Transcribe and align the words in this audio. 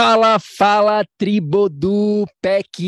Fala, 0.00 0.38
fala, 0.38 1.04
tribo 1.18 1.68
do 1.68 2.24
PEC! 2.40 2.78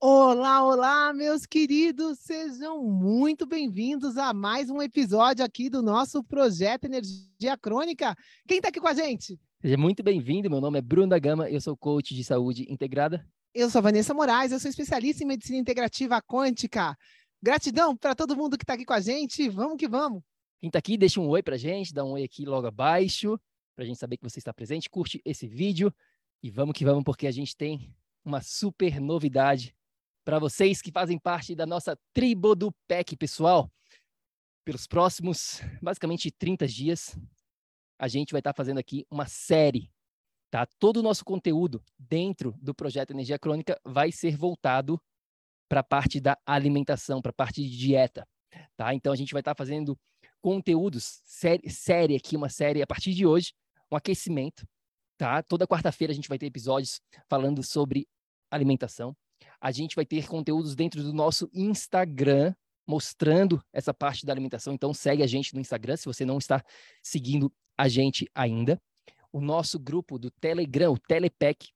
Olá, 0.00 0.64
olá, 0.66 1.12
meus 1.12 1.46
queridos, 1.46 2.18
sejam 2.18 2.82
muito 2.82 3.46
bem-vindos 3.46 4.16
a 4.16 4.34
mais 4.34 4.68
um 4.68 4.82
episódio 4.82 5.44
aqui 5.44 5.70
do 5.70 5.80
nosso 5.80 6.24
projeto 6.24 6.86
Energia 6.86 7.56
Crônica. 7.56 8.16
Quem 8.48 8.56
está 8.56 8.70
aqui 8.70 8.80
com 8.80 8.88
a 8.88 8.94
gente? 8.94 9.38
Seja 9.62 9.76
muito 9.76 10.02
bem-vindo, 10.02 10.50
meu 10.50 10.60
nome 10.60 10.80
é 10.80 10.82
Bruno 10.82 11.10
da 11.10 11.20
Gama, 11.20 11.48
eu 11.48 11.60
sou 11.60 11.76
coach 11.76 12.12
de 12.12 12.24
saúde 12.24 12.66
integrada. 12.68 13.24
Eu 13.54 13.70
sou 13.70 13.80
Vanessa 13.80 14.12
Moraes, 14.12 14.50
eu 14.50 14.58
sou 14.58 14.68
especialista 14.68 15.22
em 15.22 15.28
medicina 15.28 15.60
integrativa 15.60 16.20
quântica. 16.20 16.98
Gratidão 17.40 17.96
para 17.96 18.16
todo 18.16 18.36
mundo 18.36 18.58
que 18.58 18.64
está 18.64 18.74
aqui 18.74 18.84
com 18.84 18.94
a 18.94 19.00
gente, 19.00 19.48
vamos 19.50 19.76
que 19.76 19.86
vamos! 19.86 20.20
Quem 20.60 20.66
está 20.66 20.80
aqui, 20.80 20.98
deixa 20.98 21.20
um 21.20 21.28
oi 21.28 21.44
para 21.44 21.54
a 21.54 21.58
gente, 21.58 21.94
dá 21.94 22.04
um 22.04 22.14
oi 22.14 22.24
aqui 22.24 22.44
logo 22.44 22.66
abaixo 22.66 23.38
para 23.76 23.84
a 23.84 23.86
gente 23.86 23.98
saber 23.98 24.16
que 24.16 24.24
você 24.24 24.38
está 24.38 24.52
presente. 24.54 24.88
Curte 24.88 25.20
esse 25.24 25.46
vídeo 25.46 25.94
e 26.42 26.50
vamos 26.50 26.72
que 26.72 26.84
vamos, 26.84 27.04
porque 27.04 27.26
a 27.26 27.30
gente 27.30 27.54
tem 27.54 27.94
uma 28.24 28.40
super 28.40 28.98
novidade 28.98 29.76
para 30.24 30.38
vocês 30.38 30.80
que 30.80 30.90
fazem 30.90 31.18
parte 31.18 31.54
da 31.54 31.66
nossa 31.66 31.96
tribo 32.12 32.56
do 32.56 32.72
PEC, 32.88 33.16
pessoal. 33.16 33.70
Pelos 34.64 34.86
próximos, 34.86 35.60
basicamente, 35.80 36.32
30 36.32 36.66
dias, 36.66 37.16
a 37.98 38.08
gente 38.08 38.32
vai 38.32 38.40
estar 38.40 38.52
tá 38.52 38.56
fazendo 38.56 38.78
aqui 38.78 39.06
uma 39.10 39.26
série. 39.26 39.92
Tá? 40.50 40.66
Todo 40.78 40.96
o 40.96 41.02
nosso 41.02 41.24
conteúdo 41.24 41.84
dentro 41.98 42.54
do 42.60 42.74
projeto 42.74 43.12
Energia 43.12 43.38
Crônica 43.38 43.78
vai 43.84 44.10
ser 44.10 44.36
voltado 44.36 45.00
para 45.68 45.80
a 45.80 45.84
parte 45.84 46.18
da 46.18 46.36
alimentação, 46.46 47.20
para 47.20 47.30
a 47.30 47.34
parte 47.34 47.62
de 47.62 47.76
dieta. 47.76 48.26
Tá? 48.76 48.94
Então, 48.94 49.12
a 49.12 49.16
gente 49.16 49.32
vai 49.32 49.40
estar 49.40 49.54
tá 49.54 49.58
fazendo 49.58 49.98
conteúdos, 50.40 51.20
série, 51.24 51.68
série 51.70 52.16
aqui, 52.16 52.36
uma 52.36 52.48
série 52.48 52.82
a 52.82 52.86
partir 52.86 53.12
de 53.14 53.26
hoje, 53.26 53.52
um 53.90 53.96
aquecimento, 53.96 54.66
tá? 55.16 55.42
Toda 55.42 55.66
quarta-feira 55.66 56.12
a 56.12 56.14
gente 56.14 56.28
vai 56.28 56.38
ter 56.38 56.46
episódios 56.46 57.00
falando 57.28 57.62
sobre 57.62 58.08
alimentação. 58.50 59.16
A 59.60 59.70
gente 59.70 59.96
vai 59.96 60.04
ter 60.04 60.26
conteúdos 60.26 60.74
dentro 60.74 61.02
do 61.02 61.12
nosso 61.12 61.48
Instagram 61.52 62.54
mostrando 62.86 63.62
essa 63.72 63.92
parte 63.92 64.24
da 64.24 64.32
alimentação. 64.32 64.74
Então 64.74 64.94
segue 64.94 65.22
a 65.22 65.26
gente 65.26 65.54
no 65.54 65.60
Instagram 65.60 65.96
se 65.96 66.06
você 66.06 66.24
não 66.24 66.38
está 66.38 66.62
seguindo 67.02 67.52
a 67.76 67.88
gente 67.88 68.28
ainda. 68.34 68.80
O 69.32 69.40
nosso 69.40 69.78
grupo 69.78 70.18
do 70.18 70.30
Telegram, 70.30 70.92
o 70.92 70.98
Telepec, 70.98 71.68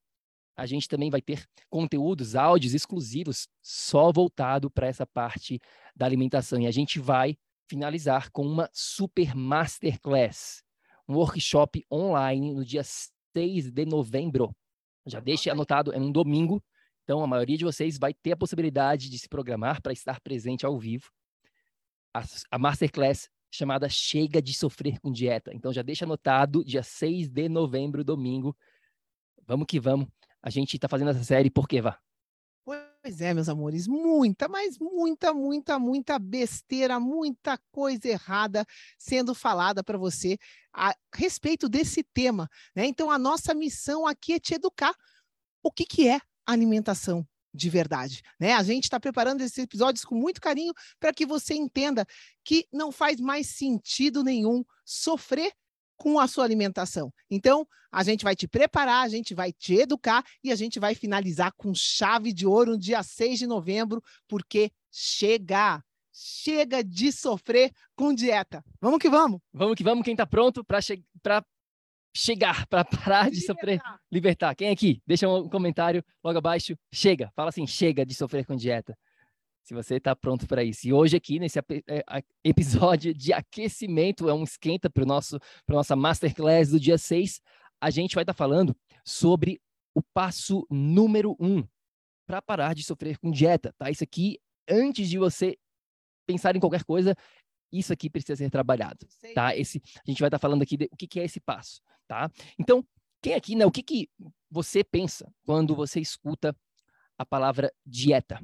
a 0.56 0.66
gente 0.66 0.88
também 0.88 1.10
vai 1.10 1.20
ter 1.20 1.46
conteúdos, 1.68 2.34
áudios 2.36 2.74
exclusivos 2.74 3.48
só 3.62 4.12
voltado 4.12 4.70
para 4.70 4.86
essa 4.86 5.06
parte 5.06 5.58
da 5.96 6.06
alimentação. 6.06 6.60
E 6.60 6.66
a 6.66 6.70
gente 6.70 6.98
vai 6.98 7.36
finalizar 7.68 8.30
com 8.30 8.46
uma 8.46 8.68
super 8.72 9.34
masterclass 9.34 10.62
um 11.10 11.16
workshop 11.16 11.84
online 11.90 12.54
no 12.54 12.64
dia 12.64 12.82
6 12.84 13.72
de 13.72 13.84
novembro. 13.84 14.54
Já 15.04 15.18
deixe 15.18 15.50
anotado, 15.50 15.92
é 15.92 15.98
um 15.98 16.12
domingo, 16.12 16.62
então 17.02 17.22
a 17.22 17.26
maioria 17.26 17.58
de 17.58 17.64
vocês 17.64 17.98
vai 17.98 18.14
ter 18.14 18.32
a 18.32 18.36
possibilidade 18.36 19.10
de 19.10 19.18
se 19.18 19.28
programar 19.28 19.82
para 19.82 19.92
estar 19.92 20.20
presente 20.20 20.64
ao 20.64 20.78
vivo. 20.78 21.10
A, 22.14 22.22
a 22.52 22.58
masterclass 22.58 23.28
chamada 23.50 23.88
Chega 23.88 24.40
de 24.40 24.54
Sofrer 24.54 25.00
com 25.00 25.10
Dieta. 25.10 25.52
Então 25.52 25.72
já 25.72 25.82
deixa 25.82 26.04
anotado, 26.04 26.64
dia 26.64 26.82
6 26.82 27.28
de 27.28 27.48
novembro, 27.48 28.04
domingo. 28.04 28.56
Vamos 29.44 29.66
que 29.66 29.80
vamos. 29.80 30.06
A 30.40 30.48
gente 30.48 30.76
está 30.76 30.88
fazendo 30.88 31.10
essa 31.10 31.24
série 31.24 31.50
por 31.50 31.66
quê, 31.66 31.80
Vá? 31.80 31.98
Pois 33.02 33.22
é, 33.22 33.32
meus 33.32 33.48
amores, 33.48 33.86
muita, 33.86 34.46
mas 34.46 34.78
muita, 34.78 35.32
muita, 35.32 35.78
muita 35.78 36.18
besteira, 36.18 37.00
muita 37.00 37.56
coisa 37.72 38.06
errada 38.08 38.66
sendo 38.98 39.34
falada 39.34 39.82
para 39.82 39.96
você 39.96 40.36
a 40.70 40.94
respeito 41.14 41.66
desse 41.66 42.02
tema. 42.02 42.46
Né? 42.76 42.84
Então, 42.84 43.10
a 43.10 43.18
nossa 43.18 43.54
missão 43.54 44.06
aqui 44.06 44.34
é 44.34 44.38
te 44.38 44.54
educar. 44.54 44.94
O 45.62 45.72
que, 45.72 45.86
que 45.86 46.08
é 46.08 46.20
alimentação? 46.46 47.26
de 47.52 47.68
verdade, 47.68 48.22
né? 48.38 48.52
A 48.52 48.62
gente 48.62 48.84
está 48.84 49.00
preparando 49.00 49.40
esses 49.40 49.58
episódios 49.58 50.04
com 50.04 50.14
muito 50.14 50.40
carinho 50.40 50.72
para 51.00 51.12
que 51.12 51.26
você 51.26 51.54
entenda 51.54 52.06
que 52.44 52.64
não 52.72 52.92
faz 52.92 53.20
mais 53.20 53.48
sentido 53.48 54.22
nenhum 54.22 54.64
sofrer 54.84 55.52
com 56.00 56.18
a 56.18 56.26
sua 56.26 56.44
alimentação. 56.44 57.12
Então, 57.30 57.68
a 57.92 58.02
gente 58.02 58.24
vai 58.24 58.34
te 58.34 58.48
preparar, 58.48 59.04
a 59.04 59.08
gente 59.08 59.34
vai 59.34 59.52
te 59.52 59.74
educar 59.74 60.24
e 60.42 60.50
a 60.50 60.56
gente 60.56 60.80
vai 60.80 60.94
finalizar 60.94 61.52
com 61.52 61.74
chave 61.74 62.32
de 62.32 62.46
ouro 62.46 62.70
no 62.70 62.78
dia 62.78 63.02
6 63.02 63.40
de 63.40 63.46
novembro, 63.46 64.02
porque 64.26 64.72
chega! 64.90 65.84
Chega 66.10 66.82
de 66.82 67.12
sofrer 67.12 67.70
com 67.94 68.14
dieta. 68.14 68.64
Vamos 68.80 68.98
que 68.98 69.10
vamos! 69.10 69.40
Vamos 69.52 69.76
que 69.76 69.84
vamos, 69.84 70.02
quem 70.02 70.14
está 70.14 70.26
pronto 70.26 70.64
para 70.64 70.80
che 70.80 71.04
chegar, 72.16 72.66
para 72.68 72.82
parar 72.82 73.30
de 73.30 73.36
libertar. 73.36 73.54
sofrer, 73.54 73.82
libertar. 74.10 74.54
Quem 74.54 74.68
é 74.68 74.72
aqui? 74.72 75.02
Deixa 75.06 75.28
um 75.28 75.48
comentário 75.50 76.02
logo 76.24 76.38
abaixo. 76.38 76.76
Chega, 76.92 77.30
fala 77.36 77.50
assim, 77.50 77.66
chega 77.66 78.06
de 78.06 78.14
sofrer 78.14 78.46
com 78.46 78.56
dieta 78.56 78.96
se 79.62 79.74
você 79.74 79.96
está 79.96 80.14
pronto 80.16 80.46
para 80.46 80.64
isso. 80.64 80.86
E 80.86 80.92
hoje 80.92 81.16
aqui 81.16 81.38
nesse 81.38 81.58
é, 81.58 81.64
episódio 82.44 83.14
de 83.14 83.32
aquecimento, 83.32 84.28
é 84.28 84.34
um 84.34 84.44
esquenta 84.44 84.88
para 84.90 85.04
nosso 85.04 85.38
para 85.64 85.76
nossa 85.76 85.94
masterclass 85.94 86.70
do 86.70 86.80
dia 86.80 86.98
6, 86.98 87.40
a 87.80 87.90
gente 87.90 88.14
vai 88.14 88.22
estar 88.22 88.34
tá 88.34 88.36
falando 88.36 88.76
sobre 89.04 89.60
o 89.94 90.02
passo 90.02 90.66
número 90.70 91.36
um 91.40 91.66
para 92.26 92.40
parar 92.40 92.74
de 92.74 92.84
sofrer 92.84 93.18
com 93.18 93.30
dieta, 93.30 93.74
tá? 93.76 93.90
Isso 93.90 94.04
aqui, 94.04 94.38
antes 94.68 95.08
de 95.08 95.18
você 95.18 95.58
pensar 96.26 96.54
em 96.54 96.60
qualquer 96.60 96.84
coisa, 96.84 97.16
isso 97.72 97.92
aqui 97.92 98.08
precisa 98.08 98.36
ser 98.36 98.50
trabalhado, 98.50 99.06
tá? 99.34 99.56
Esse, 99.56 99.82
a 99.96 100.10
gente 100.10 100.20
vai 100.20 100.28
estar 100.28 100.38
tá 100.38 100.42
falando 100.42 100.62
aqui 100.62 100.76
de, 100.76 100.88
o 100.92 100.96
que, 100.96 101.06
que 101.06 101.20
é 101.20 101.24
esse 101.24 101.40
passo, 101.40 101.80
tá? 102.06 102.30
Então, 102.58 102.86
quem 103.22 103.34
aqui, 103.34 103.54
né? 103.54 103.66
O 103.66 103.70
que, 103.70 103.82
que 103.82 104.08
você 104.50 104.82
pensa 104.84 105.32
quando 105.44 105.74
você 105.74 106.00
escuta 106.00 106.56
a 107.18 107.26
palavra 107.26 107.72
dieta? 107.84 108.40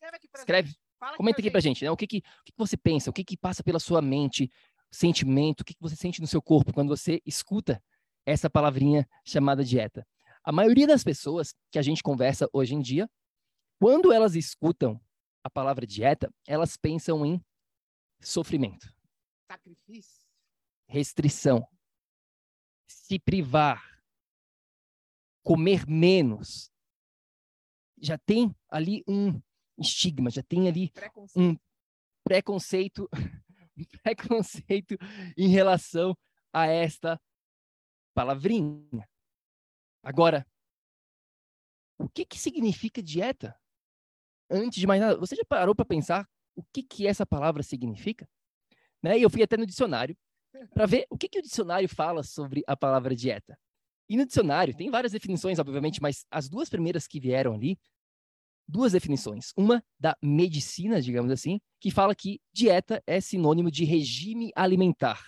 Escreve 0.00 0.16
aqui 0.16 0.28
pra 0.28 0.40
Escreve. 0.40 0.68
Gente. 0.68 0.80
Fala 0.98 1.16
Comenta 1.16 1.40
aqui 1.40 1.50
pra 1.50 1.60
gente, 1.60 1.76
gente 1.76 1.84
né? 1.84 1.90
O 1.90 1.96
que 1.96 2.06
que, 2.06 2.18
o 2.18 2.44
que 2.44 2.52
que 2.52 2.58
você 2.58 2.76
pensa? 2.76 3.10
O 3.10 3.12
que 3.12 3.24
que 3.24 3.36
passa 3.36 3.62
pela 3.62 3.78
sua 3.78 4.00
mente? 4.00 4.50
Sentimento? 4.90 5.60
O 5.60 5.64
que 5.64 5.74
que 5.74 5.80
você 5.80 5.94
sente 5.94 6.20
no 6.20 6.26
seu 6.26 6.42
corpo 6.42 6.72
quando 6.72 6.88
você 6.88 7.20
escuta 7.24 7.82
essa 8.26 8.48
palavrinha 8.50 9.08
chamada 9.24 9.62
dieta? 9.62 10.06
A 10.42 10.52
maioria 10.52 10.86
das 10.86 11.04
pessoas 11.04 11.54
que 11.70 11.78
a 11.78 11.82
gente 11.82 12.02
conversa 12.02 12.48
hoje 12.52 12.74
em 12.74 12.80
dia, 12.80 13.08
quando 13.78 14.12
elas 14.12 14.34
escutam 14.34 15.00
a 15.44 15.50
palavra 15.50 15.86
dieta, 15.86 16.32
elas 16.46 16.76
pensam 16.76 17.24
em 17.24 17.42
sofrimento, 18.20 18.92
sacrifício, 19.50 20.26
restrição, 20.86 21.66
se 22.86 23.18
privar, 23.18 24.02
comer 25.42 25.86
menos. 25.86 26.70
Já 27.98 28.18
tem 28.18 28.54
ali 28.70 29.02
um 29.06 29.40
estigma, 29.80 30.30
já 30.30 30.42
tem 30.42 30.68
ali 30.68 30.90
preconceito. 30.90 31.40
um 31.40 31.56
preconceito, 32.24 33.08
um 33.76 33.84
preconceito 34.02 34.96
em 35.36 35.48
relação 35.48 36.16
a 36.52 36.66
esta 36.66 37.20
palavrinha. 38.14 39.08
Agora, 40.02 40.46
o 41.98 42.08
que, 42.08 42.24
que 42.24 42.38
significa 42.38 43.02
dieta? 43.02 43.58
Antes 44.50 44.80
de 44.80 44.86
mais 44.86 45.00
nada, 45.00 45.18
você 45.18 45.36
já 45.36 45.44
parou 45.48 45.74
para 45.74 45.84
pensar 45.84 46.28
o 46.56 46.64
que, 46.72 46.82
que 46.82 47.06
essa 47.06 47.24
palavra 47.24 47.62
significa? 47.62 48.28
Né? 49.02 49.18
E 49.18 49.22
eu 49.22 49.30
fui 49.30 49.42
até 49.42 49.56
no 49.56 49.66
dicionário 49.66 50.16
para 50.74 50.86
ver 50.86 51.06
o 51.08 51.16
que, 51.16 51.28
que 51.28 51.38
o 51.38 51.42
dicionário 51.42 51.88
fala 51.88 52.22
sobre 52.22 52.62
a 52.66 52.76
palavra 52.76 53.14
dieta. 53.14 53.58
E 54.08 54.16
no 54.16 54.26
dicionário 54.26 54.76
tem 54.76 54.90
várias 54.90 55.12
definições, 55.12 55.58
obviamente, 55.58 56.02
mas 56.02 56.26
as 56.30 56.48
duas 56.48 56.68
primeiras 56.68 57.06
que 57.06 57.20
vieram 57.20 57.54
ali, 57.54 57.78
duas 58.70 58.92
definições. 58.92 59.52
Uma 59.56 59.84
da 59.98 60.16
medicina, 60.22 61.02
digamos 61.02 61.30
assim, 61.30 61.60
que 61.80 61.90
fala 61.90 62.14
que 62.14 62.40
dieta 62.52 63.02
é 63.06 63.20
sinônimo 63.20 63.70
de 63.70 63.84
regime 63.84 64.52
alimentar. 64.54 65.22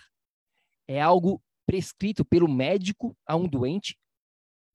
É 0.87 1.01
algo 1.01 1.41
prescrito 1.65 2.25
pelo 2.25 2.47
médico 2.47 3.15
a 3.25 3.35
um 3.35 3.47
doente 3.47 3.97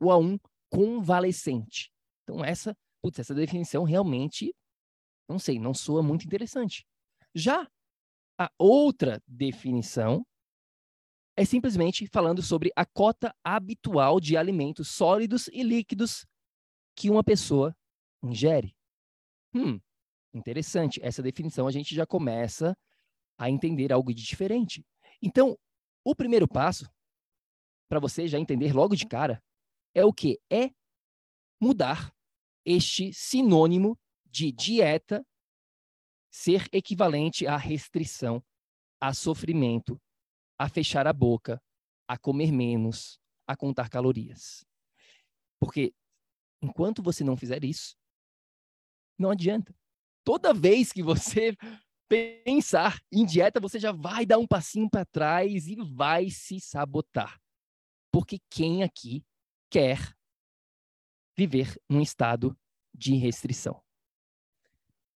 ou 0.00 0.10
a 0.10 0.18
um 0.18 0.38
convalescente. 0.70 1.90
Então, 2.22 2.44
essa, 2.44 2.76
putz, 3.02 3.18
essa 3.18 3.34
definição 3.34 3.84
realmente, 3.84 4.54
não 5.28 5.38
sei, 5.38 5.58
não 5.58 5.74
soa 5.74 6.02
muito 6.02 6.24
interessante. 6.24 6.86
Já 7.34 7.68
a 8.38 8.50
outra 8.58 9.22
definição 9.26 10.24
é 11.36 11.44
simplesmente 11.44 12.06
falando 12.08 12.42
sobre 12.42 12.70
a 12.74 12.84
cota 12.84 13.34
habitual 13.44 14.20
de 14.20 14.36
alimentos 14.36 14.88
sólidos 14.88 15.48
e 15.48 15.62
líquidos 15.62 16.26
que 16.96 17.10
uma 17.10 17.22
pessoa 17.22 17.76
ingere. 18.22 18.74
Hum, 19.54 19.80
interessante. 20.32 21.00
Essa 21.02 21.22
definição 21.22 21.66
a 21.66 21.70
gente 21.70 21.94
já 21.94 22.06
começa 22.06 22.76
a 23.38 23.48
entender 23.48 23.92
algo 23.92 24.12
de 24.12 24.22
diferente. 24.22 24.84
Então, 25.22 25.58
o 26.04 26.14
primeiro 26.14 26.48
passo, 26.48 26.90
para 27.88 28.00
você 28.00 28.26
já 28.26 28.38
entender 28.38 28.72
logo 28.72 28.94
de 28.94 29.06
cara, 29.06 29.42
é 29.94 30.04
o 30.04 30.12
que? 30.12 30.40
É 30.50 30.70
mudar 31.60 32.12
este 32.64 33.12
sinônimo 33.12 33.98
de 34.26 34.52
dieta 34.52 35.24
ser 36.30 36.68
equivalente 36.72 37.46
à 37.46 37.56
restrição, 37.56 38.44
a 39.00 39.14
sofrimento, 39.14 40.00
a 40.58 40.68
fechar 40.68 41.06
a 41.06 41.12
boca, 41.12 41.60
a 42.06 42.18
comer 42.18 42.52
menos, 42.52 43.18
a 43.46 43.56
contar 43.56 43.88
calorias. 43.88 44.64
Porque 45.58 45.94
enquanto 46.62 47.02
você 47.02 47.24
não 47.24 47.36
fizer 47.36 47.64
isso, 47.64 47.96
não 49.18 49.30
adianta. 49.30 49.74
Toda 50.24 50.54
vez 50.54 50.92
que 50.92 51.02
você 51.02 51.56
pensar 52.08 53.00
em 53.12 53.24
dieta, 53.24 53.60
você 53.60 53.78
já 53.78 53.92
vai 53.92 54.24
dar 54.24 54.38
um 54.38 54.46
passinho 54.46 54.88
para 54.88 55.04
trás 55.04 55.66
e 55.66 55.76
vai 55.76 56.30
se 56.30 56.60
sabotar. 56.60 57.38
Porque 58.12 58.38
quem 58.50 58.82
aqui 58.82 59.24
quer 59.70 60.14
viver 61.36 61.78
num 61.88 62.00
estado 62.00 62.56
de 62.94 63.14
restrição? 63.14 63.82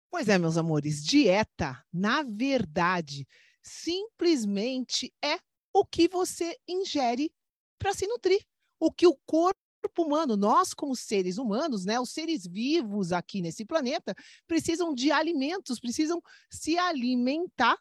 Pois 0.09 0.27
é, 0.27 0.38
meus 0.38 0.57
amores, 0.57 1.03
dieta, 1.03 1.81
na 1.92 2.21
verdade, 2.21 3.25
simplesmente 3.63 5.13
é 5.24 5.39
o 5.74 5.86
que 5.86 6.07
você 6.09 6.57
ingere 6.68 7.31
para 7.80 7.94
se 7.94 8.06
nutrir. 8.06 8.45
O 8.80 8.92
que 8.92 9.07
o 9.07 9.18
corpo 9.25 9.61
humano, 9.98 10.38
nós 10.38 10.74
como 10.74 10.95
seres 10.95 11.38
humanos, 11.38 11.86
né, 11.86 12.00
os 12.00 12.12
seres 12.12 12.45
vivos 12.45 13.12
aqui 13.12 13.42
nesse 13.42 13.66
planeta, 13.66 14.16
precisam 14.48 14.94
de 14.94 15.12
alimentos, 15.12 15.80
precisam 15.80 16.22
se 16.50 16.78
alimentar 16.78 17.78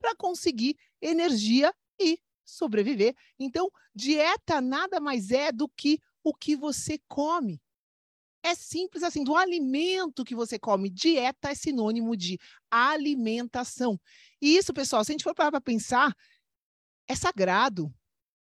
para 0.00 0.14
conseguir 0.16 0.76
energia 1.00 1.72
e 2.00 2.18
sobreviver. 2.44 3.14
Então, 3.38 3.70
dieta 3.94 4.60
nada 4.60 5.00
mais 5.00 5.30
é 5.30 5.52
do 5.52 5.68
que 5.68 5.98
o 6.22 6.34
que 6.34 6.56
você 6.56 6.98
come. 7.08 7.60
É 8.44 8.56
simples 8.56 9.04
assim, 9.04 9.22
do 9.22 9.36
alimento 9.36 10.24
que 10.24 10.34
você 10.34 10.58
come. 10.58 10.90
Dieta 10.90 11.50
é 11.50 11.54
sinônimo 11.54 12.16
de 12.16 12.38
alimentação. 12.68 14.00
E 14.40 14.56
isso, 14.56 14.72
pessoal, 14.72 15.04
se 15.04 15.12
a 15.12 15.14
gente 15.14 15.22
for 15.22 15.34
parar 15.34 15.52
para 15.52 15.60
pensar, 15.60 16.12
é 17.06 17.14
sagrado, 17.14 17.92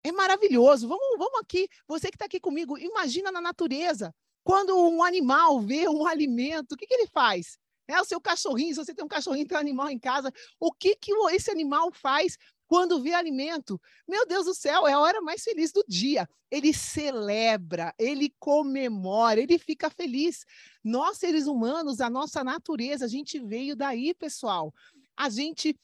é 0.03 0.11
maravilhoso. 0.11 0.87
Vamos, 0.87 1.17
vamos 1.17 1.39
aqui, 1.39 1.67
você 1.87 2.09
que 2.09 2.15
está 2.15 2.25
aqui 2.25 2.39
comigo, 2.39 2.77
imagina 2.77 3.31
na 3.31 3.41
natureza. 3.41 4.13
Quando 4.43 4.75
um 4.75 5.03
animal 5.03 5.61
vê 5.61 5.87
um 5.87 6.05
alimento, 6.05 6.73
o 6.73 6.77
que, 6.77 6.87
que 6.87 6.93
ele 6.93 7.07
faz? 7.07 7.59
É 7.87 7.99
o 7.99 8.05
seu 8.05 8.21
cachorrinho, 8.21 8.73
se 8.73 8.83
você 8.83 8.93
tem 8.93 9.03
um 9.03 9.07
cachorrinho, 9.07 9.47
tem 9.47 9.57
um 9.57 9.61
animal 9.61 9.89
em 9.89 9.99
casa, 9.99 10.31
o 10.59 10.71
que, 10.71 10.95
que 10.95 11.13
esse 11.31 11.51
animal 11.51 11.91
faz 11.91 12.37
quando 12.71 13.01
vê 13.01 13.13
alimento, 13.13 13.77
meu 14.07 14.25
Deus 14.25 14.45
do 14.45 14.53
céu, 14.53 14.87
é 14.87 14.93
a 14.93 14.99
hora 14.99 15.19
mais 15.19 15.43
feliz 15.43 15.73
do 15.73 15.83
dia. 15.85 16.25
Ele 16.49 16.73
celebra, 16.73 17.93
ele 17.99 18.33
comemora, 18.39 19.41
ele 19.41 19.59
fica 19.59 19.89
feliz. 19.89 20.45
Nós, 20.81 21.17
seres 21.17 21.47
humanos, 21.47 21.99
a 21.99 22.09
nossa 22.09 22.45
natureza, 22.45 23.03
a 23.03 23.09
gente 23.09 23.37
veio 23.39 23.75
daí, 23.75 24.13
pessoal. 24.13 24.73
A 25.17 25.29
gente 25.29 25.77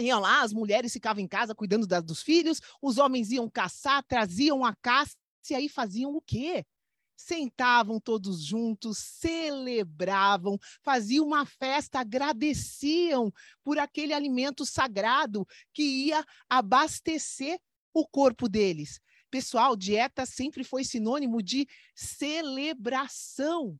iam 0.00 0.20
lá, 0.20 0.42
as 0.42 0.52
mulheres 0.52 0.92
ficavam 0.92 1.22
em 1.22 1.28
casa 1.28 1.54
cuidando 1.54 1.86
da, 1.86 2.00
dos 2.00 2.22
filhos, 2.22 2.60
os 2.80 2.98
homens 2.98 3.30
iam 3.30 3.48
caçar, 3.50 4.02
traziam 4.04 4.64
a 4.64 4.74
caça 4.76 5.14
e 5.50 5.54
aí 5.54 5.68
faziam 5.68 6.14
o 6.14 6.20
quê? 6.20 6.64
sentavam 7.18 7.98
todos 7.98 8.44
juntos, 8.44 8.96
celebravam, 8.98 10.56
faziam 10.84 11.26
uma 11.26 11.44
festa, 11.44 11.98
agradeciam 11.98 13.32
por 13.64 13.76
aquele 13.76 14.14
alimento 14.14 14.64
sagrado 14.64 15.44
que 15.74 15.82
ia 15.82 16.24
abastecer 16.48 17.58
o 17.92 18.06
corpo 18.06 18.48
deles. 18.48 19.00
Pessoal, 19.30 19.76
dieta 19.76 20.24
sempre 20.24 20.62
foi 20.62 20.84
sinônimo 20.84 21.42
de 21.42 21.66
celebração, 21.92 23.76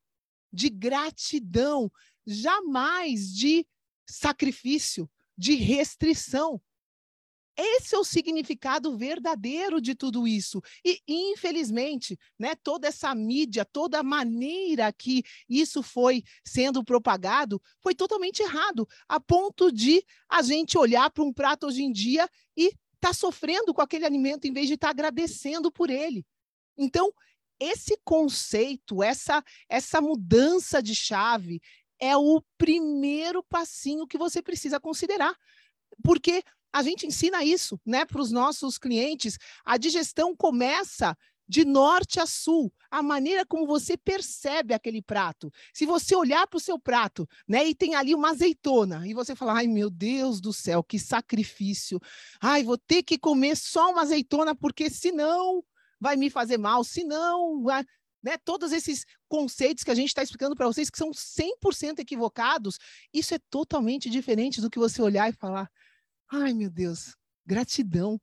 de 0.53 0.69
gratidão, 0.69 1.91
jamais 2.27 3.33
de 3.33 3.65
sacrifício, 4.05 5.09
de 5.39 5.55
restrição. 5.55 6.61
Esse 7.61 7.97
é 7.97 7.99
o 7.99 8.05
significado 8.05 8.97
verdadeiro 8.97 9.81
de 9.81 9.93
tudo 9.93 10.29
isso. 10.29 10.63
E, 10.85 11.01
infelizmente, 11.09 12.17
né, 12.39 12.55
toda 12.55 12.87
essa 12.87 13.13
mídia, 13.15 13.65
toda 13.65 13.99
a 13.99 14.03
maneira 14.03 14.93
que 14.93 15.25
isso 15.49 15.83
foi 15.83 16.23
sendo 16.45 16.85
propagado, 16.85 17.61
foi 17.83 17.97
totalmente 17.97 18.41
errado, 18.43 18.87
a 19.09 19.19
ponto 19.19 19.73
de 19.73 20.05
a 20.29 20.41
gente 20.41 20.79
olhar 20.79 21.11
para 21.11 21.25
um 21.25 21.33
prato 21.33 21.67
hoje 21.67 21.83
em 21.83 21.91
dia 21.91 22.29
e 22.57 22.73
tá 23.01 23.13
sofrendo 23.13 23.75
com 23.75 23.83
aquele 23.83 24.05
alimento 24.05 24.47
em 24.47 24.53
vez 24.53 24.69
de 24.69 24.75
estar 24.75 24.89
tá 24.89 24.91
agradecendo 24.93 25.71
por 25.73 25.91
ele. 25.91 26.25
Então, 26.77 27.13
esse 27.59 27.99
conceito, 28.05 29.03
essa, 29.03 29.43
essa 29.69 30.01
mudança 30.01 30.81
de 30.81 30.95
chave, 30.95 31.61
é 32.01 32.17
o 32.17 32.43
primeiro 32.57 33.43
passinho 33.43 34.07
que 34.07 34.19
você 34.19 34.43
precisa 34.43 34.81
considerar. 34.81 35.35
Porque 36.03 36.43
a 36.73 36.83
gente 36.83 37.07
ensina 37.07 37.45
isso 37.45 37.81
né, 37.85 38.05
para 38.05 38.21
os 38.21 38.31
nossos 38.31 38.79
clientes. 38.79 39.39
A 39.65 39.77
digestão 39.77 40.37
começa 40.37 41.17
de 41.49 41.65
norte 41.65 42.21
a 42.21 42.27
sul, 42.27 42.71
a 42.91 43.03
maneira 43.03 43.45
como 43.47 43.67
você 43.67 43.97
percebe 43.97 44.75
aquele 44.75 45.01
prato. 45.01 45.51
Se 45.73 45.87
você 45.87 46.15
olhar 46.15 46.47
para 46.47 46.59
o 46.59 46.61
seu 46.61 46.79
prato, 46.79 47.27
né, 47.49 47.67
e 47.67 47.75
tem 47.75 47.95
ali 47.95 48.15
uma 48.15 48.31
azeitona, 48.31 49.07
e 49.09 49.15
você 49.15 49.35
falar, 49.35 49.57
ai 49.57 49.67
meu 49.67 49.89
Deus 49.89 50.43
do 50.43 50.53
céu, 50.53 50.85
que 50.85 50.99
sacrifício. 50.99 51.99
Ai, 52.39 52.63
vou 52.63 52.77
ter 52.77 53.03
que 53.03 53.19
comer 53.19 53.57
só 53.57 53.91
uma 53.91 54.03
azeitona 54.03 54.55
porque 54.55 54.91
senão 54.91 55.65
vai 55.99 56.17
me 56.17 56.29
fazer 56.29 56.59
mal, 56.59 56.85
senão, 56.85 57.63
vai... 57.63 57.83
né, 58.23 58.37
todos 58.45 58.73
esses 58.73 59.05
conceitos 59.29 59.85
que 59.85 59.91
a 59.91 59.95
gente 59.95 60.09
está 60.09 60.23
explicando 60.23 60.57
para 60.57 60.67
vocês 60.67 60.91
que 60.91 60.99
são 60.99 61.11
100% 61.11 61.99
equivocados, 62.01 62.79
isso 63.13 63.35
é 63.35 63.39
totalmente 63.51 64.11
diferente 64.11 64.61
do 64.61 64.71
que 64.71 64.79
você 64.79 65.01
olhar 65.03 65.29
e 65.29 65.33
falar, 65.33 65.71
Ai, 66.31 66.53
meu 66.53 66.71
Deus, 66.71 67.17
gratidão. 67.47 68.21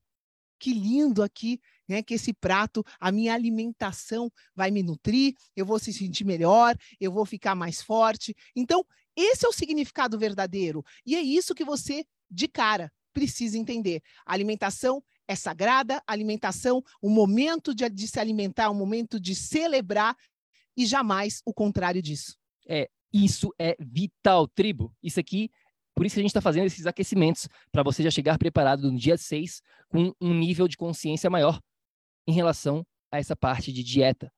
Que 0.59 0.73
lindo 0.73 1.21
aqui, 1.21 1.59
né? 1.87 2.01
Que 2.01 2.13
esse 2.13 2.33
prato, 2.33 2.83
a 2.99 3.11
minha 3.11 3.33
alimentação 3.33 4.31
vai 4.55 4.71
me 4.71 4.81
nutrir, 4.83 5.33
eu 5.55 5.65
vou 5.65 5.79
se 5.79 5.91
sentir 5.91 6.23
melhor, 6.23 6.77
eu 6.99 7.11
vou 7.11 7.25
ficar 7.25 7.55
mais 7.55 7.81
forte. 7.81 8.33
Então, 8.55 8.85
esse 9.15 9.45
é 9.45 9.49
o 9.49 9.53
significado 9.53 10.17
verdadeiro. 10.17 10.83
E 11.05 11.15
é 11.15 11.21
isso 11.21 11.55
que 11.55 11.65
você, 11.65 12.05
de 12.29 12.47
cara, 12.47 12.91
precisa 13.11 13.57
entender. 13.57 14.01
A 14.25 14.33
alimentação 14.33 15.03
é 15.27 15.35
sagrada, 15.35 16.01
alimentação, 16.07 16.83
o 17.01 17.09
momento 17.09 17.73
de, 17.73 17.87
de 17.89 18.07
se 18.07 18.19
alimentar, 18.19 18.69
o 18.69 18.75
momento 18.75 19.19
de 19.19 19.35
celebrar, 19.35 20.15
e 20.77 20.85
jamais 20.85 21.41
o 21.45 21.53
contrário 21.53 22.01
disso. 22.01 22.35
É, 22.67 22.89
isso 23.13 23.53
é 23.59 23.75
vital, 23.79 24.47
tribo. 24.47 24.93
Isso 25.01 25.19
aqui 25.19 25.49
por 25.95 26.05
isso 26.05 26.15
que 26.15 26.19
a 26.19 26.23
gente 26.23 26.31
está 26.31 26.41
fazendo 26.41 26.65
esses 26.65 26.85
aquecimentos, 26.85 27.47
para 27.71 27.81
você 27.81 28.03
já 28.03 28.11
chegar 28.11 28.37
preparado 28.37 28.91
no 28.91 28.97
dia 28.97 29.17
6 29.17 29.61
com 29.87 30.13
um 30.19 30.33
nível 30.33 30.67
de 30.67 30.75
consciência 30.75 31.29
maior 31.29 31.57
em 32.27 32.33
relação 32.33 32.85
a 33.09 33.17
essa 33.17 33.33
parte 33.33 33.71
de 33.71 33.81
dieta. 33.81 34.29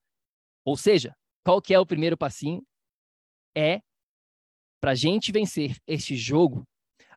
Ou 0.64 0.78
seja, 0.78 1.16
qual 1.44 1.60
que 1.60 1.74
é 1.74 1.80
o 1.80 1.86
primeiro 1.86 2.16
passinho? 2.16 2.64
É 3.56 3.82
para 4.80 4.92
a 4.92 4.96
gente 4.96 5.32
vencer 5.32 5.76
este 5.88 6.16
jogo, 6.16 6.64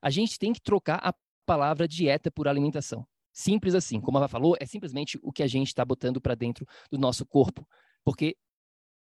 a 0.00 0.08
gente 0.08 0.38
tem 0.38 0.54
que 0.54 0.62
trocar 0.62 0.98
a 1.06 1.12
palavra 1.44 1.86
dieta 1.86 2.30
por 2.30 2.48
alimentação. 2.48 3.06
Simples 3.32 3.74
assim. 3.74 4.00
Como 4.00 4.18
a 4.18 4.20
Ava 4.20 4.28
falou, 4.28 4.56
é 4.60 4.66
simplesmente 4.66 5.18
o 5.22 5.32
que 5.32 5.42
a 5.42 5.46
gente 5.46 5.68
está 5.68 5.84
botando 5.84 6.20
para 6.20 6.34
dentro 6.34 6.66
do 6.90 6.98
nosso 6.98 7.24
corpo. 7.26 7.66
Porque, 8.04 8.36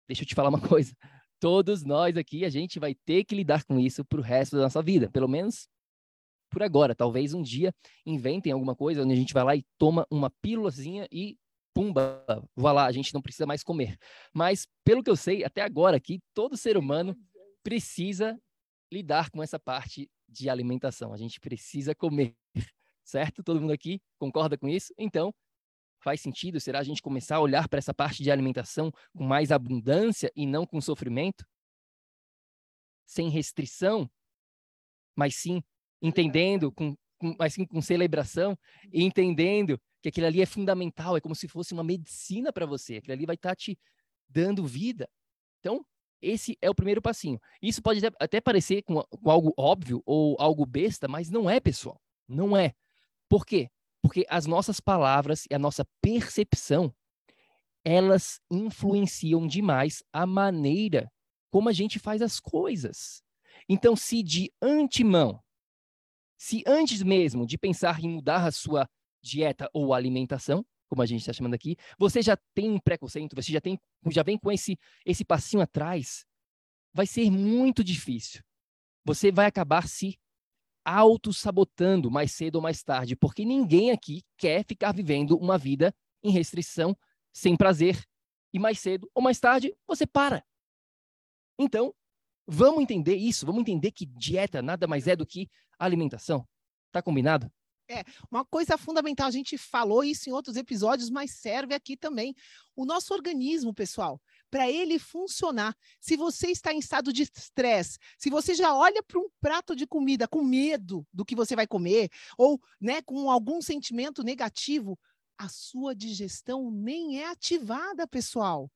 deixa 0.07 0.23
eu 0.23 0.27
te 0.27 0.35
falar 0.35 0.49
uma 0.49 0.61
coisa, 0.69 0.95
todos 1.41 1.85
nós 1.85 2.17
aqui, 2.17 2.45
a 2.45 2.51
gente 2.51 2.79
vai 2.79 2.95
ter 2.95 3.25
que 3.25 3.35
lidar 3.35 3.65
com 3.65 3.79
isso 3.79 4.05
para 4.05 4.19
o 4.19 4.23
resto 4.23 4.57
da 4.57 4.63
nossa 4.63 4.83
vida, 4.83 5.11
pelo 5.11 5.29
menos 5.29 5.69
por 6.51 6.63
agora. 6.63 6.95
Talvez 6.95 7.35
um 7.35 7.43
dia 7.43 7.73
inventem 8.05 8.53
alguma 8.53 8.75
coisa 8.75 9.03
onde 9.03 9.13
a 9.13 9.17
gente 9.17 9.35
vai 9.35 9.45
lá 9.45 9.57
e 9.57 9.65
toma 9.79 10.07
uma 10.11 10.31
pílulazinha 10.43 11.07
e 11.13 11.37
pumba, 11.75 12.25
vá 12.57 12.73
lá, 12.73 12.87
a 12.87 12.93
gente 12.93 13.15
não 13.15 13.23
precisa 13.23 13.47
mais 13.47 13.63
comer. 13.63 13.97
Mas, 14.35 14.67
pelo 14.85 15.03
que 15.03 15.11
eu 15.11 15.15
sei, 15.15 15.45
até 15.45 15.63
agora 15.63 15.97
aqui, 15.97 16.21
todo 16.35 16.57
ser 16.57 16.77
humano 16.77 17.17
precisa 17.63 18.37
lidar 18.93 19.31
com 19.31 19.43
essa 19.43 19.61
parte 19.61 20.11
de 20.29 20.51
alimentação. 20.51 21.13
A 21.13 21.17
gente 21.17 21.39
precisa 21.39 21.95
comer, 21.95 22.35
certo? 23.09 23.43
Todo 23.43 23.61
mundo 23.61 23.73
aqui 23.73 24.01
concorda 24.19 24.59
com 24.59 24.69
isso? 24.69 24.93
Então, 24.99 25.35
faz 26.01 26.21
sentido? 26.21 26.61
Será 26.61 26.81
a 26.81 26.85
gente 26.85 27.03
começar 27.03 27.37
a 27.37 27.41
olhar 27.41 27.69
para 27.69 27.79
essa 27.79 27.95
parte 27.95 28.23
de 28.23 28.31
alimentação 28.31 28.93
com 29.17 29.25
mais 29.25 29.51
abundância 29.51 30.31
e 30.37 30.47
não 30.47 30.67
com 30.67 30.81
sofrimento? 30.81 31.45
Sem 33.07 33.31
restrição, 33.31 34.09
mas 35.17 35.37
sim 35.37 35.63
entendendo, 36.03 36.71
com, 36.71 36.95
com, 37.19 37.35
mas 37.39 37.55
sim 37.55 37.65
com 37.65 37.81
celebração, 37.81 38.57
e 38.93 39.03
entendendo 39.03 39.81
que 40.03 40.11
aquilo 40.11 40.27
ali 40.27 40.43
é 40.43 40.47
fundamental, 40.47 41.17
é 41.17 41.21
como 41.21 41.35
se 41.35 41.49
fosse 41.49 41.73
uma 41.73 41.83
medicina 41.83 42.53
para 42.53 42.67
você, 42.67 42.97
aquilo 42.97 43.15
ali 43.15 43.27
vai 43.27 43.35
estar 43.35 43.51
tá 43.51 43.57
te 43.57 43.77
dando 44.29 44.67
vida. 44.67 45.09
Então, 45.59 45.85
esse 46.21 46.57
é 46.61 46.69
o 46.69 46.75
primeiro 46.75 47.01
passinho. 47.01 47.41
Isso 47.63 47.83
pode 47.83 48.01
até 48.21 48.41
parecer 48.41 48.83
com, 48.83 49.03
algo 49.25 49.53
óbvio 49.57 50.03
ou 50.05 50.37
algo 50.39 50.67
besta, 50.67 51.09
mas 51.09 51.31
não 51.31 51.49
é, 51.49 51.59
pessoal. 51.59 52.01
Não 52.29 52.57
é. 52.57 52.75
Por 53.29 53.45
quê? 53.45 53.69
Porque 54.03 54.25
as 54.29 54.47
nossas 54.47 54.81
palavras 54.81 55.45
e 55.51 55.55
a 55.55 55.59
nossa 55.59 55.85
percepção, 56.01 56.95
elas 57.85 58.41
influenciam 58.51 59.47
demais 59.47 60.03
a 60.13 60.27
maneira 60.27 61.11
como 61.51 61.69
a 61.69 61.73
gente 61.73 61.99
faz 61.99 62.23
as 62.23 62.39
coisas. 62.39 63.23
Então, 63.69 63.97
se 63.97 64.23
de 64.23 64.53
antemão, 64.63 65.43
se 66.37 66.63
antes 66.67 67.03
mesmo 67.03 67.47
de 67.47 67.59
pensar 67.59 68.03
em 68.03 68.09
mudar 68.09 68.47
a 68.47 68.53
sua 68.53 68.89
dieta 69.23 69.69
ou 69.73 69.93
alimentação, 69.93 70.65
como 70.89 71.03
a 71.03 71.07
gente 71.07 71.21
está 71.21 71.33
chamando 71.33 71.55
aqui, 71.55 71.77
você 71.99 72.23
já 72.23 72.37
tem 72.55 72.71
um 72.71 72.79
preconceito, 72.79 73.37
você 73.37 73.53
já 73.53 73.61
tem, 73.61 73.79
já 74.11 74.23
vem 74.23 74.39
com 74.39 74.51
esse 74.51 74.79
esse 75.05 75.25
passinho 75.25 75.63
atrás, 75.63 76.25
vai 76.95 77.07
ser 77.07 77.31
muito 77.31 77.85
difícil. 77.85 78.43
Você 79.05 79.31
vai 79.31 79.47
acabar 79.47 79.87
se 79.89 80.19
auto-sabotando 80.89 82.11
mais 82.11 82.33
cedo 82.33 82.57
ou 82.57 82.63
mais 82.63 82.83
tarde, 82.83 83.15
porque 83.15 83.45
ninguém 83.45 83.91
aqui 83.91 84.23
quer 84.37 84.65
ficar 84.65 84.93
vivendo 84.93 85.37
uma 85.37 85.59
vida 85.59 85.95
em 86.23 86.31
restrição, 86.31 86.97
sem 87.33 87.57
prazer, 87.57 88.03
e 88.53 88.59
mais 88.59 88.79
cedo 88.81 89.11
ou 89.15 89.23
mais 89.23 89.39
tarde 89.39 89.77
você 89.87 90.07
para. 90.07 90.45
Então, 91.59 91.95
vamos 92.47 92.83
entender 92.83 93.17
isso, 93.17 93.45
vamos 93.45 93.61
entender 93.61 93.93
que 93.93 94.07
dieta 94.07 94.63
nada 94.63 94.87
mais 94.87 95.07
é 95.07 95.15
do 95.15 95.27
que 95.27 95.51
alimentação. 95.79 96.49
Tá 96.91 97.03
combinado? 97.03 97.53
É, 97.91 98.05
uma 98.31 98.45
coisa 98.45 98.77
fundamental, 98.77 99.27
a 99.27 99.31
gente 99.31 99.57
falou 99.57 100.05
isso 100.05 100.29
em 100.29 100.33
outros 100.33 100.57
episódios, 100.57 101.09
mas 101.09 101.31
serve 101.31 101.75
aqui 101.75 101.97
também. 101.97 102.35
O 102.77 102.85
nosso 102.85 103.15
organismo, 103.15 103.73
pessoal, 103.73 104.21
para 104.51 104.71
ele 104.71 104.99
funcionar, 104.99 105.75
se 105.99 106.15
você 106.15 106.49
está 106.49 106.71
em 106.71 106.79
estado 106.79 107.11
de 107.15 107.23
estresse, 107.23 107.99
se 108.19 108.29
você 108.29 108.55
já 108.55 108.75
olha 108.75 109.03
para 109.03 109.19
um 109.19 109.31
prato 109.41 109.75
de 109.75 109.87
comida 109.87 110.29
com 110.29 110.45
medo 110.45 111.07
do 111.11 111.25
que 111.25 111.35
você 111.35 111.57
vai 111.57 111.67
comer, 111.67 112.11
ou 112.37 112.61
né, 112.79 113.01
com 113.01 113.31
algum 113.31 113.63
sentimento 113.63 114.23
negativo, 114.23 114.99
a 115.39 115.49
sua 115.49 115.95
digestão 115.95 116.71
nem 116.71 117.23
é 117.23 117.29
ativada, 117.29 118.07
pessoal. 118.07 118.71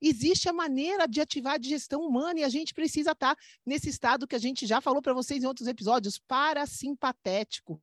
Existe 0.00 0.46
a 0.46 0.52
maneira 0.52 1.08
de 1.08 1.22
ativar 1.22 1.54
a 1.54 1.58
digestão 1.58 2.02
humana 2.02 2.40
e 2.40 2.44
a 2.44 2.48
gente 2.50 2.74
precisa 2.74 3.12
estar 3.12 3.34
tá 3.34 3.42
nesse 3.64 3.88
estado 3.88 4.26
que 4.26 4.36
a 4.36 4.38
gente 4.38 4.66
já 4.66 4.78
falou 4.80 5.00
para 5.00 5.14
vocês 5.14 5.42
em 5.42 5.46
outros 5.46 5.66
episódios, 5.66 6.18
parasimpatético 6.18 7.82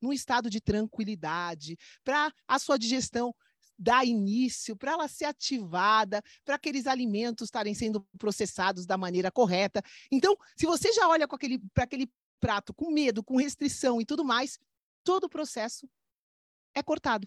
num 0.00 0.12
estado 0.12 0.48
de 0.48 0.60
tranquilidade, 0.60 1.76
para 2.04 2.32
a 2.46 2.58
sua 2.58 2.78
digestão 2.78 3.34
dar 3.78 4.04
início, 4.04 4.76
para 4.76 4.92
ela 4.92 5.08
ser 5.08 5.24
ativada, 5.24 6.22
para 6.44 6.54
aqueles 6.54 6.86
alimentos 6.86 7.46
estarem 7.46 7.74
sendo 7.74 8.06
processados 8.18 8.86
da 8.86 8.96
maneira 8.96 9.30
correta. 9.30 9.82
Então, 10.10 10.36
se 10.56 10.66
você 10.66 10.92
já 10.92 11.08
olha 11.08 11.26
para 11.26 11.84
aquele 11.84 12.10
prato 12.40 12.72
com 12.72 12.90
medo, 12.90 13.24
com 13.24 13.36
restrição 13.36 14.00
e 14.00 14.04
tudo 14.04 14.24
mais, 14.24 14.58
todo 15.04 15.24
o 15.24 15.28
processo 15.28 15.88
é 16.74 16.82
cortado. 16.82 17.26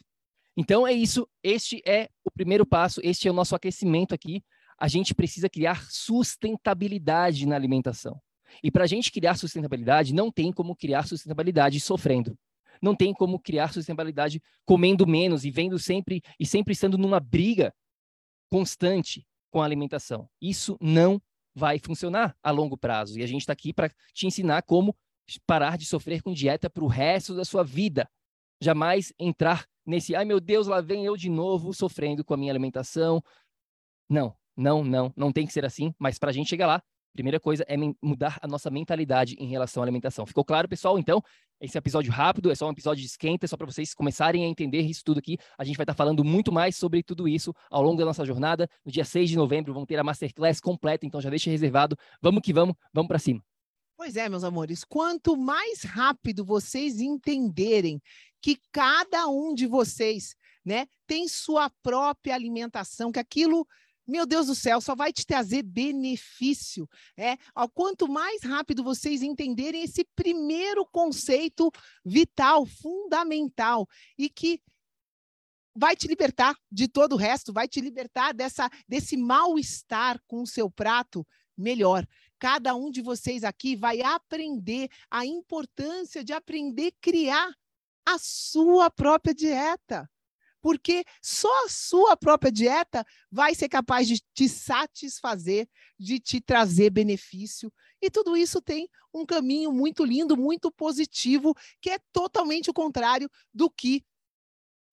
Então 0.57 0.87
é 0.87 0.93
isso, 0.93 1.27
este 1.43 1.81
é 1.85 2.09
o 2.23 2.31
primeiro 2.31 2.65
passo, 2.65 3.01
este 3.03 3.27
é 3.27 3.31
o 3.31 3.33
nosso 3.33 3.55
aquecimento 3.55 4.15
aqui. 4.15 4.43
A 4.77 4.87
gente 4.87 5.13
precisa 5.13 5.49
criar 5.49 5.85
sustentabilidade 5.89 7.45
na 7.45 7.55
alimentação. 7.55 8.21
E 8.63 8.71
para 8.71 8.83
a 8.83 8.87
gente 8.87 9.11
criar 9.11 9.35
sustentabilidade, 9.35 10.13
não 10.13 10.31
tem 10.31 10.51
como 10.51 10.75
criar 10.75 11.07
sustentabilidade 11.07 11.79
sofrendo. 11.79 12.37
Não 12.81 12.95
tem 12.95 13.13
como 13.13 13.39
criar 13.39 13.73
sustentabilidade 13.73 14.41
comendo 14.65 15.07
menos 15.07 15.45
e 15.45 15.51
vendo 15.51 15.79
sempre 15.79 16.21
e 16.39 16.45
sempre 16.45 16.73
estando 16.73 16.97
numa 16.97 17.19
briga 17.19 17.73
constante 18.49 19.25
com 19.49 19.61
a 19.61 19.65
alimentação. 19.65 20.29
Isso 20.41 20.77
não 20.81 21.21
vai 21.53 21.79
funcionar 21.79 22.35
a 22.43 22.51
longo 22.51 22.77
prazo. 22.77 23.17
E 23.17 23.23
a 23.23 23.27
gente 23.27 23.41
está 23.41 23.53
aqui 23.53 23.73
para 23.73 23.89
te 24.13 24.27
ensinar 24.27 24.61
como 24.63 24.95
parar 25.47 25.77
de 25.77 25.85
sofrer 25.85 26.21
com 26.21 26.33
dieta 26.33 26.69
para 26.69 26.83
o 26.83 26.87
resto 26.87 27.33
da 27.33 27.45
sua 27.45 27.63
vida. 27.63 28.09
Jamais 28.61 29.13
entrar 29.17 29.65
nesse, 29.85 30.15
ai 30.15 30.25
meu 30.25 30.39
Deus, 30.39 30.67
lá 30.67 30.81
vem 30.81 31.05
eu 31.05 31.15
de 31.15 31.29
novo 31.29 31.73
sofrendo 31.73 32.23
com 32.23 32.33
a 32.33 32.37
minha 32.37 32.51
alimentação. 32.51 33.23
Não, 34.09 34.35
não, 34.55 34.83
não, 34.83 35.13
não 35.15 35.31
tem 35.31 35.47
que 35.47 35.53
ser 35.53 35.65
assim. 35.65 35.93
Mas 35.97 36.19
para 36.19 36.29
a 36.29 36.33
gente 36.33 36.49
chegar 36.49 36.67
lá, 36.67 36.83
Primeira 37.15 37.39
coisa 37.39 37.63
é 37.65 37.77
mudar 38.01 38.37
a 38.41 38.47
nossa 38.47 38.69
mentalidade 38.69 39.37
em 39.39 39.47
relação 39.47 39.81
à 39.81 39.85
alimentação. 39.85 40.25
Ficou 40.25 40.43
claro, 40.43 40.67
pessoal? 40.67 40.99
Então, 40.99 41.23
esse 41.61 41.77
episódio 41.77 42.11
rápido 42.11 42.51
é 42.51 42.55
só 42.55 42.67
um 42.67 42.71
episódio 42.71 43.01
de 43.01 43.07
esquenta, 43.07 43.45
é 43.45 43.47
só 43.47 43.55
para 43.55 43.65
vocês 43.65 43.93
começarem 43.93 44.43
a 44.43 44.47
entender 44.47 44.81
isso 44.81 45.01
tudo 45.01 45.19
aqui. 45.19 45.37
A 45.57 45.63
gente 45.63 45.77
vai 45.77 45.85
estar 45.85 45.93
tá 45.93 45.97
falando 45.97 46.25
muito 46.25 46.51
mais 46.51 46.75
sobre 46.75 47.01
tudo 47.01 47.25
isso 47.25 47.55
ao 47.71 47.81
longo 47.81 47.97
da 47.97 48.03
nossa 48.03 48.25
jornada. 48.25 48.69
No 48.83 48.91
dia 48.91 49.05
6 49.05 49.29
de 49.29 49.37
novembro 49.37 49.73
vão 49.73 49.85
ter 49.85 49.97
a 49.97 50.03
masterclass 50.03 50.59
completa, 50.59 51.05
então 51.05 51.21
já 51.21 51.29
deixa 51.29 51.49
reservado. 51.49 51.97
Vamos 52.21 52.41
que 52.41 52.51
vamos, 52.51 52.75
vamos 52.93 53.07
para 53.07 53.17
cima. 53.17 53.41
Pois 53.95 54.17
é, 54.17 54.27
meus 54.27 54.43
amores, 54.43 54.83
quanto 54.83 55.37
mais 55.37 55.83
rápido 55.83 56.43
vocês 56.43 56.99
entenderem 56.99 58.01
que 58.41 58.59
cada 58.73 59.29
um 59.29 59.53
de 59.53 59.67
vocês, 59.67 60.35
né, 60.65 60.85
tem 61.07 61.29
sua 61.29 61.71
própria 61.81 62.35
alimentação, 62.35 63.09
que 63.09 63.19
aquilo 63.19 63.65
meu 64.07 64.25
Deus 64.25 64.47
do 64.47 64.55
céu, 64.55 64.79
só 64.79 64.95
vai 64.95 65.11
te 65.11 65.25
trazer 65.25 65.63
benefício. 65.63 66.87
É, 67.17 67.37
quanto 67.73 68.07
mais 68.07 68.43
rápido 68.43 68.83
vocês 68.83 69.21
entenderem 69.21 69.83
esse 69.83 70.05
primeiro 70.15 70.85
conceito 70.85 71.71
vital, 72.05 72.65
fundamental, 72.65 73.87
e 74.17 74.29
que 74.29 74.61
vai 75.75 75.95
te 75.95 76.07
libertar 76.07 76.55
de 76.71 76.87
todo 76.87 77.13
o 77.13 77.17
resto, 77.17 77.51
vai 77.51 77.67
te 77.67 77.81
libertar 77.81 78.33
dessa, 78.33 78.69
desse 78.87 79.17
mal-estar 79.17 80.21
com 80.27 80.41
o 80.41 80.47
seu 80.47 80.69
prato, 80.69 81.25
melhor. 81.57 82.07
Cada 82.39 82.75
um 82.75 82.91
de 82.91 83.01
vocês 83.01 83.43
aqui 83.43 83.75
vai 83.75 84.01
aprender 84.01 84.89
a 85.09 85.25
importância 85.25 86.23
de 86.23 86.31
aprender 86.31 86.87
a 86.87 87.01
criar 87.01 87.53
a 88.05 88.17
sua 88.19 88.89
própria 88.89 89.33
dieta 89.33 90.09
porque 90.65 91.05
só 91.21 91.47
a 91.63 91.69
sua 91.69 92.17
própria 92.17 92.51
dieta 92.51 93.05
vai 93.31 93.53
ser 93.53 93.69
capaz 93.69 94.07
de 94.07 94.19
te 94.33 94.49
satisfazer, 94.49 95.69
de 95.95 96.19
te 96.19 96.41
trazer 96.41 96.89
benefício. 96.89 97.71
E 98.01 98.09
tudo 98.09 98.35
isso 98.35 98.59
tem 98.59 98.89
um 99.13 99.27
caminho 99.27 99.71
muito 99.71 100.03
lindo, 100.03 100.35
muito 100.35 100.71
positivo, 100.71 101.53
que 101.79 101.91
é 101.91 101.99
totalmente 102.11 102.67
o 102.67 102.73
contrário 102.73 103.29
do 103.53 103.69
que 103.69 104.03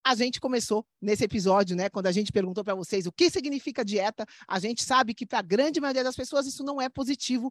a 0.05 0.15
gente 0.15 0.39
começou 0.39 0.87
nesse 1.01 1.25
episódio, 1.25 1.75
né? 1.75 1.89
Quando 1.89 2.09
a 2.09 2.13
gente 2.13 2.31
perguntou 2.31 2.63
para 2.63 2.75
vocês 2.75 3.07
o 3.07 3.13
que 3.13 3.31
significa 3.31 3.83
dieta, 3.83 4.27
a 4.47 4.59
gente 4.59 4.85
sabe 4.85 5.15
que 5.15 5.25
para 5.25 5.39
a 5.39 5.43
grande 5.43 5.81
maioria 5.81 6.05
das 6.05 6.17
pessoas 6.17 6.47
isso 6.47 6.63
não 6.63 6.83
é 6.83 6.91
positivo 6.91 7.51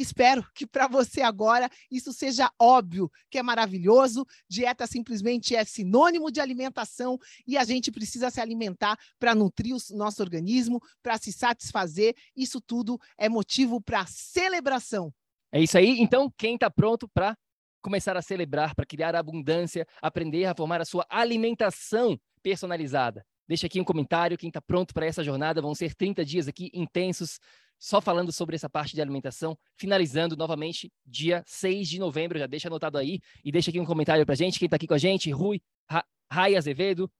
Espero 0.00 0.42
que 0.54 0.66
para 0.66 0.88
você 0.88 1.20
agora 1.20 1.68
isso 1.90 2.10
seja 2.10 2.50
óbvio, 2.58 3.10
que 3.30 3.36
é 3.36 3.42
maravilhoso. 3.42 4.26
Dieta 4.48 4.86
simplesmente 4.86 5.54
é 5.54 5.62
sinônimo 5.62 6.30
de 6.30 6.40
alimentação 6.40 7.18
e 7.46 7.58
a 7.58 7.64
gente 7.64 7.92
precisa 7.92 8.30
se 8.30 8.40
alimentar 8.40 8.98
para 9.18 9.34
nutrir 9.34 9.74
o 9.74 9.96
nosso 9.96 10.22
organismo, 10.22 10.80
para 11.02 11.18
se 11.18 11.30
satisfazer. 11.30 12.14
Isso 12.34 12.62
tudo 12.62 12.98
é 13.18 13.28
motivo 13.28 13.78
para 13.78 14.06
celebração. 14.06 15.12
É 15.52 15.60
isso 15.60 15.76
aí. 15.76 16.00
Então, 16.00 16.32
quem 16.34 16.54
está 16.54 16.70
pronto 16.70 17.06
para 17.06 17.36
começar 17.82 18.16
a 18.16 18.22
celebrar, 18.22 18.74
para 18.74 18.86
criar 18.86 19.14
abundância, 19.14 19.86
aprender 20.00 20.46
a 20.46 20.54
formar 20.54 20.80
a 20.80 20.86
sua 20.86 21.04
alimentação 21.10 22.18
personalizada? 22.42 23.22
Deixa 23.46 23.66
aqui 23.66 23.78
um 23.78 23.84
comentário. 23.84 24.38
Quem 24.38 24.48
está 24.48 24.62
pronto 24.62 24.94
para 24.94 25.04
essa 25.04 25.22
jornada 25.22 25.60
vão 25.60 25.74
ser 25.74 25.94
30 25.94 26.24
dias 26.24 26.48
aqui 26.48 26.70
intensos 26.72 27.38
só 27.80 27.98
falando 27.98 28.30
sobre 28.30 28.54
essa 28.54 28.68
parte 28.68 28.94
de 28.94 29.00
alimentação, 29.00 29.58
finalizando 29.74 30.36
novamente 30.36 30.92
dia 31.04 31.42
6 31.46 31.88
de 31.88 31.98
novembro, 31.98 32.38
já 32.38 32.46
deixa 32.46 32.68
anotado 32.68 32.98
aí 32.98 33.20
e 33.42 33.50
deixa 33.50 33.70
aqui 33.70 33.80
um 33.80 33.86
comentário 33.86 34.24
pra 34.26 34.34
gente, 34.34 34.58
quem 34.58 34.68
tá 34.68 34.76
aqui 34.76 34.86
com 34.86 34.94
a 34.94 34.98
gente, 34.98 35.30
Rui, 35.30 35.62
Ra 35.90 36.04
Rai 36.30 36.54
Azevedo, 36.54 37.10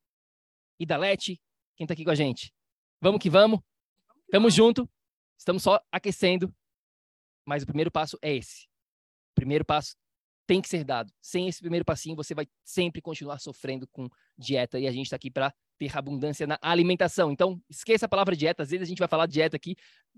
Idalete, 0.78 1.40
quem 1.76 1.86
está 1.86 1.94
aqui 1.94 2.04
com 2.04 2.10
a 2.10 2.14
gente. 2.14 2.52
Vamos 3.00 3.20
que 3.22 3.30
vamos. 3.30 3.60
Tamo 4.30 4.50
junto. 4.50 4.88
Estamos 5.38 5.62
só 5.62 5.80
aquecendo. 5.90 6.54
Mas 7.46 7.62
o 7.62 7.66
primeiro 7.66 7.90
passo 7.90 8.18
é 8.20 8.36
esse. 8.36 8.66
O 9.32 9.34
primeiro 9.34 9.64
passo 9.64 9.96
tem 10.46 10.60
que 10.60 10.68
ser 10.68 10.84
dado. 10.84 11.10
Sem 11.20 11.48
esse 11.48 11.60
primeiro 11.60 11.84
passinho, 11.84 12.14
você 12.14 12.34
vai 12.34 12.46
sempre 12.62 13.00
continuar 13.00 13.38
sofrendo 13.38 13.88
com 13.88 14.08
dieta. 14.36 14.78
E 14.78 14.86
a 14.86 14.92
gente 14.92 15.06
está 15.06 15.16
aqui 15.16 15.30
para 15.30 15.54
ter 15.80 15.96
abundância 15.96 16.46
na 16.46 16.58
alimentação. 16.60 17.32
Então, 17.32 17.58
esqueça 17.70 18.04
a 18.04 18.08
palavra 18.08 18.36
dieta. 18.36 18.62
Às 18.62 18.70
vezes 18.70 18.82
a 18.82 18.88
gente 18.88 18.98
vai 18.98 19.08
falar 19.08 19.26
dieta 19.26 19.56
aqui, 19.56 19.74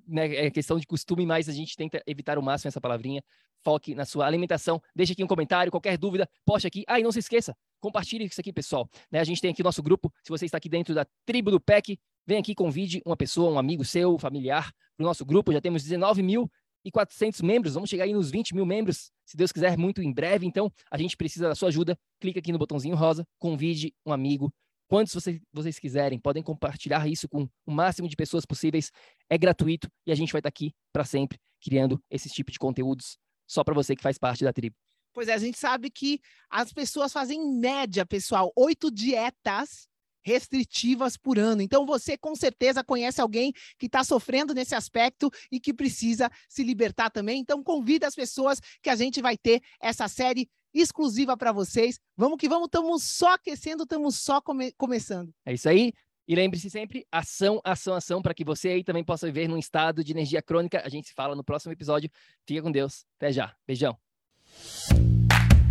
né? 0.09 0.35
É 0.35 0.50
questão 0.50 0.76
de 0.76 0.87
costume, 0.87 1.25
mas 1.25 1.49
a 1.49 1.52
gente 1.52 1.76
tenta 1.76 2.02
evitar 2.04 2.37
o 2.37 2.42
máximo 2.42 2.69
essa 2.69 2.81
palavrinha. 2.81 3.23
Foque 3.62 3.95
na 3.95 4.04
sua 4.04 4.26
alimentação. 4.26 4.83
Deixe 4.92 5.12
aqui 5.12 5.23
um 5.23 5.26
comentário, 5.28 5.71
qualquer 5.71 5.97
dúvida, 5.97 6.28
poste 6.45 6.66
aqui. 6.66 6.83
Ah, 6.88 6.99
e 6.99 7.04
não 7.04 7.12
se 7.12 7.21
esqueça, 7.21 7.57
compartilhe 7.81 8.25
isso 8.25 8.40
aqui, 8.40 8.52
pessoal. 8.52 8.90
Né? 9.09 9.21
A 9.21 9.25
gente 9.25 9.40
tem 9.40 9.52
aqui 9.52 9.62
o 9.62 9.64
nosso 9.64 9.81
grupo. 9.81 10.12
Se 10.25 10.31
você 10.31 10.47
está 10.47 10.59
aqui 10.59 10.69
dentro 10.69 10.92
da 10.92 11.07
tribo 11.25 11.52
do 11.52 11.61
PEC, 11.61 11.97
vem 12.26 12.38
aqui, 12.38 12.57
convide 12.57 13.00
uma 13.07 13.16
pessoa, 13.16 13.52
um 13.52 13.59
amigo 13.59 13.85
seu, 13.85 14.19
familiar, 14.19 14.73
para 14.97 15.04
o 15.04 15.07
nosso 15.07 15.25
grupo. 15.25 15.52
Já 15.52 15.61
temos 15.61 15.85
19 15.85 16.25
mil 16.25 16.50
e 16.85 16.90
400 16.90 17.40
membros. 17.40 17.75
Vamos 17.75 17.88
chegar 17.88 18.02
aí 18.02 18.12
nos 18.12 18.33
20 18.33 18.52
mil 18.52 18.66
membros, 18.66 19.12
se 19.25 19.37
Deus 19.37 19.52
quiser, 19.52 19.78
muito 19.78 20.02
em 20.02 20.12
breve. 20.12 20.45
Então, 20.45 20.73
a 20.90 20.99
gente 20.99 21.16
precisa 21.16 21.49
da 21.49 21.54
sua 21.54 21.69
ajuda. 21.69 21.97
Clica 22.19 22.40
aqui 22.40 22.50
no 22.50 22.59
botãozinho 22.59 22.97
rosa, 22.97 23.25
convide 23.38 23.95
um 24.04 24.12
amigo. 24.12 24.52
Quantos 24.92 25.14
vocês, 25.14 25.40
vocês 25.50 25.78
quiserem, 25.78 26.18
podem 26.18 26.42
compartilhar 26.42 27.08
isso 27.08 27.26
com 27.26 27.49
o 27.64 27.72
máximo 27.72 28.06
de 28.06 28.14
pessoas 28.14 28.44
possíveis. 28.44 28.92
É 29.26 29.38
gratuito 29.38 29.90
e 30.06 30.12
a 30.12 30.14
gente 30.14 30.30
vai 30.30 30.40
estar 30.40 30.50
aqui 30.50 30.75
para 30.92 31.02
sempre 31.02 31.40
criando 31.64 31.99
esse 32.11 32.28
tipo 32.28 32.52
de 32.52 32.58
conteúdos 32.58 33.16
só 33.49 33.64
para 33.64 33.72
você 33.72 33.96
que 33.96 34.02
faz 34.02 34.18
parte 34.18 34.44
da 34.44 34.52
tribo. 34.52 34.76
Pois 35.14 35.28
é, 35.28 35.32
a 35.32 35.38
gente 35.38 35.58
sabe 35.58 35.88
que 35.88 36.20
as 36.50 36.75
pessoas 36.75 37.11
fazem 37.11 37.40
em 37.40 37.58
média, 37.58 38.04
pessoal, 38.04 38.52
oito 38.54 38.90
dietas 38.90 39.88
restritivas 40.22 41.16
por 41.16 41.38
ano. 41.38 41.62
Então, 41.62 41.87
você 41.87 42.18
com 42.18 42.34
certeza 42.34 42.84
conhece 42.84 43.18
alguém 43.18 43.50
que 43.78 43.87
está 43.87 44.04
sofrendo 44.04 44.52
nesse 44.52 44.75
aspecto 44.75 45.30
e 45.50 45.58
que 45.58 45.72
precisa 45.72 46.30
se 46.50 46.62
libertar 46.62 47.08
também. 47.08 47.40
Então, 47.40 47.62
convida 47.62 48.06
as 48.06 48.14
pessoas 48.14 48.61
que 48.82 48.90
a 48.90 48.94
gente 48.94 49.22
vai 49.22 49.38
ter 49.38 49.62
essa 49.80 50.06
série 50.06 50.50
exclusiva 50.75 51.37
para 51.37 51.52
vocês. 51.52 51.99
Vamos 52.17 52.38
que 52.38 52.49
vamos, 52.49 52.67
estamos 52.67 53.02
só 53.02 53.35
aquecendo, 53.35 53.83
estamos 53.85 54.17
só 54.17 54.41
come 54.41 54.73
começando. 54.73 55.33
É 55.45 55.52
isso 55.52 55.69
aí. 55.69 55.93
E 56.26 56.35
lembre-se 56.35 56.71
sempre, 56.71 57.05
ação, 57.11 57.61
ação, 57.64 57.95
ação, 57.95 58.23
para 58.23 58.33
que 58.33 58.45
você 58.45 58.69
aí 58.69 58.85
também 58.85 59.02
possa 59.02 59.26
viver 59.26 59.49
num 59.49 59.59
estado 59.59 60.05
de 60.05 60.12
energia 60.12 60.41
crônica. 60.41 60.81
A 60.85 60.88
gente 60.88 61.09
se 61.09 61.14
fala 61.14 61.35
no 61.35 61.43
próximo 61.43 61.73
episódio. 61.73 62.11
Fica 62.47 62.62
com 62.62 62.71
Deus. 62.71 63.05
Até 63.17 63.33
já. 63.33 63.55
Beijão. 63.67 63.97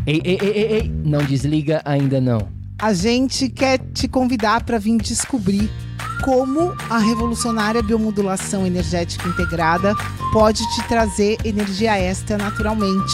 Ei, 0.06 0.22
ei, 0.26 0.38
ei, 0.42 0.50
ei, 0.50 0.74
ei. 0.74 0.90
Não 0.90 1.24
desliga 1.26 1.82
ainda 1.86 2.20
não 2.20 2.62
a 2.82 2.94
gente 2.94 3.48
quer 3.48 3.78
te 3.94 4.08
convidar 4.08 4.64
para 4.64 4.80
vir 4.80 4.98
descobrir 4.98 5.70
como 6.24 6.76
a 6.90 6.98
revolucionária 6.98 7.82
biomodulação 7.84 8.66
energética 8.66 9.30
integrada 9.30 9.94
pode 10.34 10.68
te 10.74 10.88
trazer 10.88 11.38
energia 11.46 11.96
extra 12.00 12.40
naturalmente, 12.40 13.14